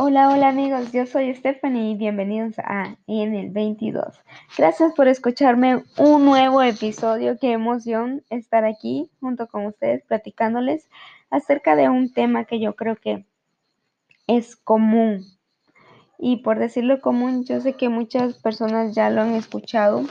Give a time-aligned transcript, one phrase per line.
[0.00, 4.14] Hola, hola amigos, yo soy Stephanie y bienvenidos a En el 22.
[4.56, 7.36] Gracias por escucharme un nuevo episodio.
[7.36, 10.88] Qué emoción estar aquí junto con ustedes platicándoles
[11.30, 13.26] acerca de un tema que yo creo que
[14.28, 15.26] es común.
[16.16, 20.04] Y por decirlo común, yo sé que muchas personas ya lo han escuchado.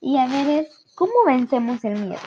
[0.00, 2.20] Y a ver, es ¿cómo vencemos el miedo?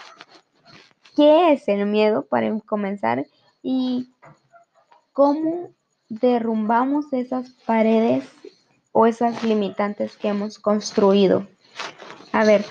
[1.17, 3.25] ¿Qué es el miedo para comenzar?
[3.61, 4.09] Y
[5.11, 5.75] cómo
[6.09, 8.29] derrumbamos esas paredes
[8.91, 11.47] o esas limitantes que hemos construido.
[12.31, 12.65] A ver,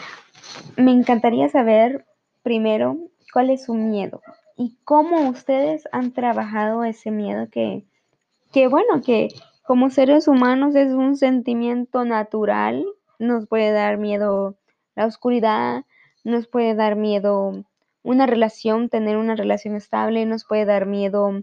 [0.77, 2.07] me encantaría saber
[2.43, 2.97] primero
[3.33, 4.23] cuál es su miedo
[4.57, 7.85] y cómo ustedes han trabajado ese miedo que,
[8.53, 9.29] que bueno, que
[9.67, 12.87] como seres humanos es un sentimiento natural,
[13.19, 14.57] nos puede dar miedo
[14.95, 15.85] la oscuridad,
[16.25, 17.65] nos puede dar miedo
[18.03, 21.43] una relación, tener una relación estable, nos puede dar miedo,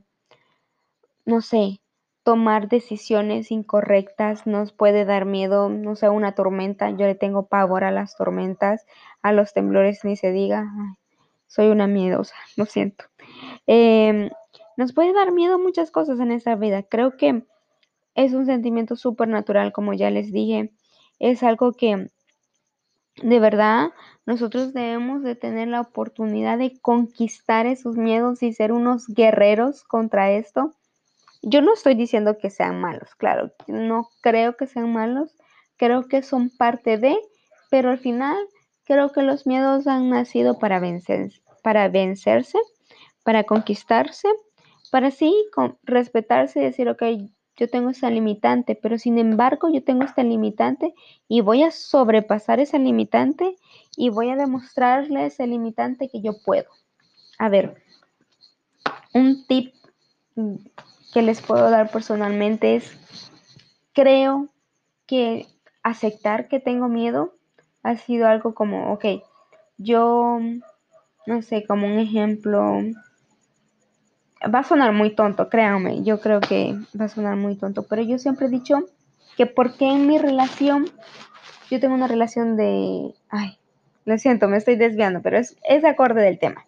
[1.25, 1.81] no sé,
[2.23, 6.89] tomar decisiones incorrectas, nos puede dar miedo, no sé, una tormenta.
[6.89, 8.85] Yo le tengo pavor a las tormentas,
[9.21, 10.71] a los temblores, ni se diga.
[11.47, 13.05] soy una miedosa, lo siento.
[13.67, 14.29] Em,
[14.77, 16.83] nos puede dar miedo muchas cosas en esta vida.
[16.83, 17.43] Creo que
[18.15, 20.71] es un sentimiento súper natural, como ya les dije.
[21.19, 22.09] Es algo que
[23.21, 23.91] de verdad
[24.25, 30.31] nosotros debemos de tener la oportunidad de conquistar esos miedos y ser unos guerreros contra
[30.31, 30.73] esto.
[31.43, 35.35] Yo no estoy diciendo que sean malos, claro, no creo que sean malos,
[35.75, 37.17] creo que son parte de,
[37.69, 38.37] pero al final
[38.85, 42.57] creo que los miedos han nacido para, vencer, para vencerse,
[43.23, 44.29] para conquistarse,
[44.89, 45.33] para así
[45.83, 47.03] respetarse y decir, ok,
[47.57, 50.93] yo tengo esa limitante, pero sin embargo yo tengo esta limitante
[51.27, 53.57] y voy a sobrepasar esa limitante
[53.95, 56.69] y voy a demostrarle ese limitante que yo puedo.
[57.37, 57.83] A ver,
[59.13, 59.73] un tip
[61.13, 62.97] que les puedo dar personalmente es,
[63.93, 64.49] creo
[65.05, 65.45] que
[65.83, 67.35] aceptar que tengo miedo
[67.83, 69.05] ha sido algo como, ok,
[69.77, 70.39] yo,
[71.27, 72.79] no sé, como un ejemplo,
[74.43, 78.01] va a sonar muy tonto, créanme, yo creo que va a sonar muy tonto, pero
[78.01, 78.79] yo siempre he dicho
[79.37, 80.89] que porque en mi relación,
[81.69, 83.57] yo tengo una relación de, ay,
[84.05, 86.65] lo siento, me estoy desviando, pero es, es acorde del tema.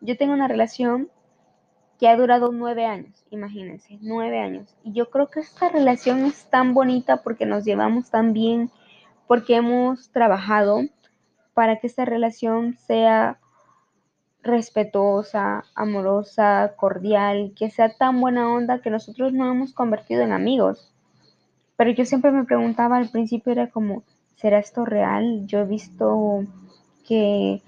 [0.00, 1.08] Yo tengo una relación
[1.98, 4.74] que ha durado nueve años, imagínense, nueve años.
[4.84, 8.70] Y yo creo que esta relación es tan bonita porque nos llevamos tan bien,
[9.26, 10.82] porque hemos trabajado
[11.54, 13.38] para que esta relación sea
[14.42, 20.92] respetuosa, amorosa, cordial, que sea tan buena onda que nosotros no hemos convertido en amigos.
[21.76, 24.04] Pero yo siempre me preguntaba al principio, era como,
[24.36, 25.46] ¿será esto real?
[25.46, 26.44] Yo he visto
[27.06, 27.62] que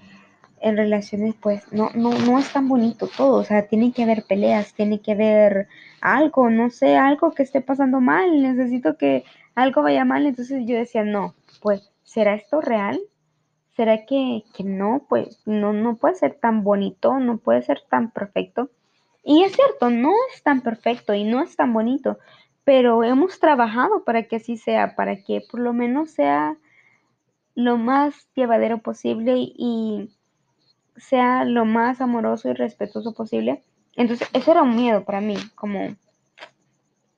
[0.61, 4.23] en relaciones pues no, no, no es tan bonito todo, o sea, tiene que haber
[4.23, 5.67] peleas, tiene que haber
[6.01, 9.23] algo, no sé, algo que esté pasando mal, necesito que
[9.55, 12.99] algo vaya mal, entonces yo decía, no, pues, ¿será esto real?
[13.75, 15.05] ¿Será que, que no?
[15.09, 18.69] Pues no, no puede ser tan bonito, no puede ser tan perfecto.
[19.23, 22.17] Y es cierto, no es tan perfecto y no es tan bonito,
[22.63, 26.57] pero hemos trabajado para que así sea, para que por lo menos sea
[27.55, 30.09] lo más llevadero posible y
[30.97, 33.63] sea lo más amoroso y respetuoso posible.
[33.95, 35.95] Entonces, eso era un miedo para mí, como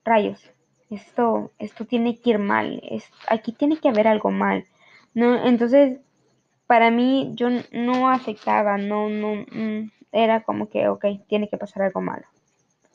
[0.04, 0.50] rayos,
[0.90, 4.64] esto, esto tiene que ir mal, es, aquí tiene que haber algo mal,
[5.14, 5.46] ¿no?
[5.46, 5.98] Entonces,
[6.66, 11.82] para mí, yo no aceptaba, no, no, mm, era como que, ok, tiene que pasar
[11.82, 12.26] algo malo.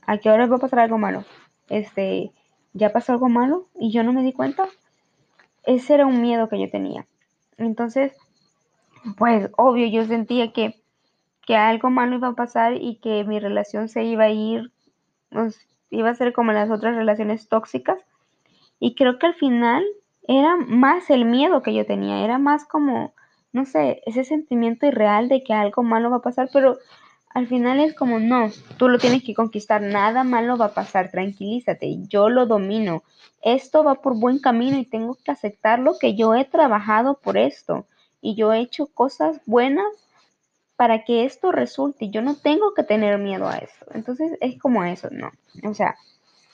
[0.06, 1.23] ¿A qué hora va a pasar algo malo?
[1.69, 2.31] Este,
[2.73, 4.68] ¿ya pasó algo malo y yo no me di cuenta?
[5.63, 7.06] Ese era un miedo que yo tenía.
[7.57, 8.13] Entonces,
[9.18, 10.82] pues obvio, yo sentía que,
[11.46, 14.72] que algo malo iba a pasar y que mi relación se iba a ir,
[15.30, 18.00] pues, iba a ser como las otras relaciones tóxicas.
[18.80, 19.84] Y creo que al final
[20.28, 23.14] era más el miedo que yo tenía, era más como,
[23.52, 26.78] no sé, ese sentimiento irreal de que algo malo va a pasar, pero
[27.34, 31.12] al final es como, no, tú lo tienes que conquistar, nada malo va a pasar,
[31.12, 33.04] tranquilízate, yo lo domino,
[33.42, 37.86] esto va por buen camino y tengo que aceptarlo que yo he trabajado por esto
[38.21, 39.88] y yo he hecho cosas buenas
[40.75, 42.10] para que esto resulte.
[42.10, 43.86] Yo no tengo que tener miedo a esto.
[43.94, 45.31] Entonces es como eso, ¿no?
[45.63, 45.95] O sea,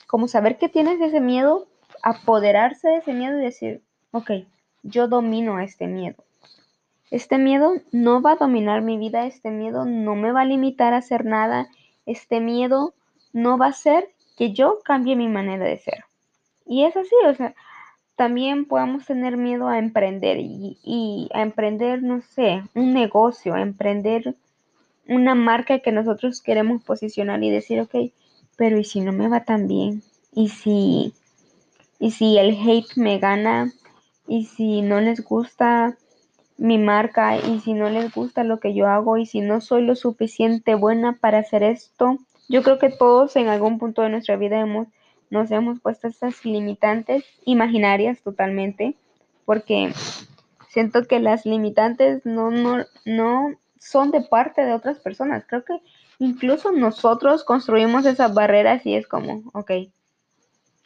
[0.06, 1.66] como saber que tienes ese miedo,
[2.02, 3.82] apoderarse de ese miedo y decir,
[4.12, 4.30] ok,
[4.82, 6.24] yo domino este miedo.
[7.10, 10.92] Este miedo no va a dominar mi vida, este miedo no me va a limitar
[10.92, 11.68] a hacer nada,
[12.04, 12.94] este miedo
[13.32, 16.04] no va a hacer que yo cambie mi manera de ser.
[16.66, 17.54] Y es así, o sea,
[18.16, 24.34] también podemos tener miedo a emprender y, a emprender, no sé, un negocio, a emprender
[25.08, 27.94] una marca que nosotros queremos posicionar y decir, ok,
[28.56, 30.02] pero ¿y si no me va tan bien?
[30.36, 31.14] y si,
[31.98, 33.72] y si el hate me gana
[34.28, 35.96] y si no les gusta
[36.58, 39.82] mi marca y si no les gusta lo que yo hago y si no soy
[39.82, 42.18] lo suficiente buena para hacer esto,
[42.50, 44.88] yo creo que todos en algún punto de nuestra vida hemos,
[45.30, 48.94] nos hemos puesto estas limitantes imaginarias totalmente,
[49.44, 49.92] porque
[50.68, 55.44] siento que las limitantes no, no, no son de parte de otras personas.
[55.46, 55.80] Creo que
[56.18, 59.70] incluso nosotros construimos esas barreras y es como, ok,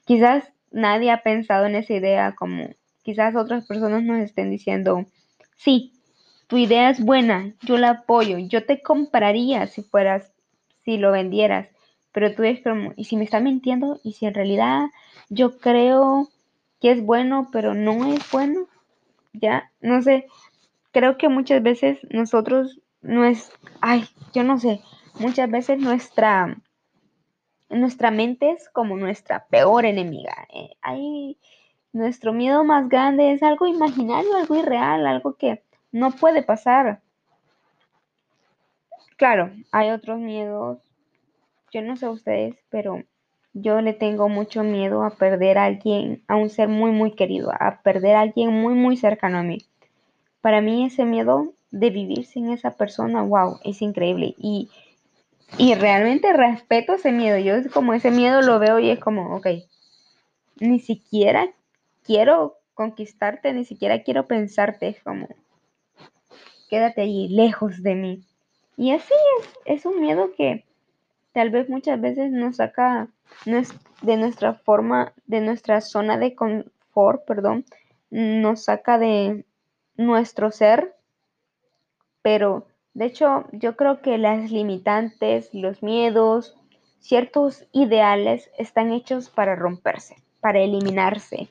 [0.04, 2.70] quizás nadie ha pensado en esa idea como
[3.02, 5.06] quizás otras personas nos estén diciendo,
[5.56, 5.92] sí,
[6.46, 10.32] tu idea es buena, yo la apoyo, yo te compraría si fueras,
[10.84, 11.68] si lo vendieras,
[12.12, 14.00] pero tú es como, ¿y si me está mintiendo?
[14.02, 14.86] ¿Y si en realidad
[15.28, 16.28] yo creo
[16.80, 18.66] que es bueno, pero no es bueno?
[19.32, 20.26] Ya, no sé,
[20.92, 24.04] creo que muchas veces nosotros no es, ay,
[24.34, 24.80] yo no sé,
[25.18, 26.56] muchas veces nuestra,
[27.68, 30.46] nuestra mente es como nuestra peor enemiga.
[30.52, 31.38] Eh, hay
[31.92, 37.00] nuestro miedo más grande es algo imaginario, algo irreal, algo que no puede pasar.
[39.16, 40.78] Claro, hay otros miedos.
[41.72, 43.02] Yo no sé ustedes, pero
[43.52, 47.52] yo le tengo mucho miedo a perder a alguien, a un ser muy, muy querido,
[47.52, 49.58] a perder a alguien muy, muy cercano a mí.
[50.40, 54.34] Para mí ese miedo de vivir sin esa persona, wow, es increíble.
[54.38, 54.68] Y,
[55.58, 57.38] y realmente respeto ese miedo.
[57.38, 59.46] Yo es como ese miedo lo veo y es como, ok,
[60.60, 61.48] ni siquiera
[62.04, 65.28] quiero conquistarte, ni siquiera quiero pensarte, es como,
[66.68, 68.24] quédate allí, lejos de mí.
[68.76, 70.64] Y así es, es un miedo que
[71.32, 73.08] tal vez muchas veces nos saca
[73.44, 77.64] de nuestra forma, de nuestra zona de confort, perdón,
[78.10, 79.44] nos saca de
[79.96, 80.96] nuestro ser,
[82.22, 86.56] pero de hecho yo creo que las limitantes, los miedos,
[86.98, 91.48] ciertos ideales están hechos para romperse, para eliminarse,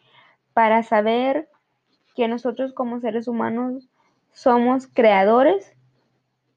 [0.54, 1.50] para saber
[2.16, 3.88] que nosotros como seres humanos
[4.32, 5.74] somos creadores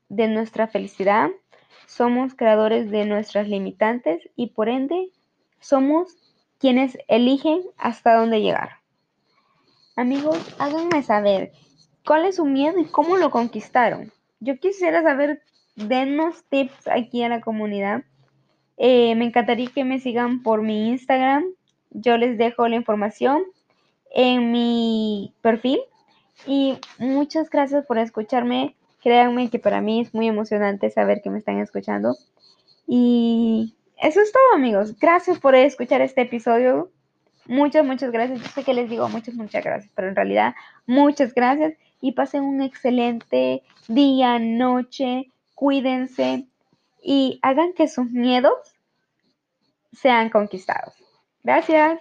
[0.09, 1.31] de nuestra felicidad,
[1.87, 5.11] somos creadores de nuestras limitantes y por ende
[5.61, 6.17] somos
[6.59, 8.83] quienes eligen hasta dónde llegar.
[9.97, 11.53] Amigos, háganme saber
[12.07, 14.13] cuál es su miedo y cómo lo conquistaron.
[14.41, 15.43] Yo quisiera saber,
[15.77, 18.05] denos tips aquí a la comunidad.
[18.77, 21.45] Eh, me encantaría que me sigan por mi Instagram.
[21.91, 23.43] Yo les dejo la información
[24.15, 25.81] en mi perfil.
[26.47, 28.77] Y muchas gracias por escucharme.
[29.03, 32.17] Créanme que para mí es muy emocionante saber que me están escuchando.
[32.87, 34.99] Y eso es todo, amigos.
[34.99, 36.91] Gracias por escuchar este episodio.
[37.47, 38.41] Muchas, muchas gracias.
[38.41, 40.55] Yo sé que les digo muchas, muchas gracias, pero en realidad
[40.87, 45.31] muchas gracias y pasen un excelente día, noche.
[45.55, 46.47] Cuídense
[47.03, 48.75] y hagan que sus miedos
[49.93, 50.95] sean conquistados.
[51.43, 52.01] Gracias.